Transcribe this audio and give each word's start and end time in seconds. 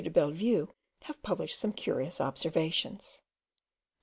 de 0.03 0.09
Bellevue, 0.09 0.65
have 1.03 1.21
published 1.21 1.59
some 1.59 1.71
curious 1.73 2.19
observations. 2.19 3.21